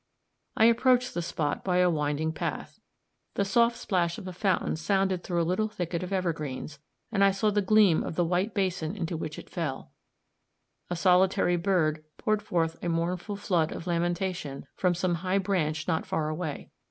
I 0.57 0.65
approached 0.65 1.13
the 1.13 1.21
spot 1.21 1.63
by 1.63 1.77
a 1.77 1.87
winding 1.87 2.33
path; 2.33 2.79
the 3.35 3.45
soft 3.45 3.87
plash 3.87 4.17
of 4.17 4.27
a 4.27 4.33
fountain 4.33 4.75
sounded 4.75 5.21
through 5.23 5.39
a 5.39 5.45
little 5.45 5.67
thicket 5.67 6.01
of 6.01 6.11
evergreens, 6.11 6.79
and 7.11 7.23
I 7.23 7.29
saw 7.29 7.51
the 7.51 7.61
gleam 7.61 8.03
of 8.03 8.15
the 8.15 8.25
wide 8.25 8.55
basin 8.55 8.95
into 8.95 9.15
which 9.15 9.37
it 9.37 9.47
fell; 9.47 9.91
a 10.89 10.95
solitary 10.95 11.55
bird 11.55 12.03
poured 12.17 12.41
forth 12.41 12.83
a 12.83 12.89
mournful 12.89 13.35
flood 13.35 13.71
of 13.71 13.85
lamentation 13.85 14.65
from 14.75 14.95
some 14.95 15.13
high 15.21 15.37
branch 15.37 15.87
not 15.87 16.07
far 16.07 16.29
away. 16.29 16.71